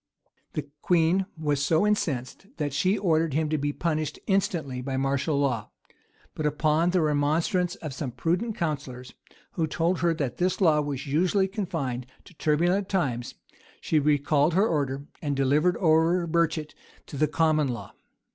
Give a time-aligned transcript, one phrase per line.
[0.53, 5.37] The queen was so incensed, that she ordered him to be punished instantly by martial
[5.39, 5.69] law;
[6.33, 9.13] but upon the remonstrance of some prudent counsellors,
[9.51, 13.35] who told her that this law was usually confined to turbulent times,
[13.79, 16.73] she recalled her order, and delivered over Burchet
[17.05, 17.91] to the common law.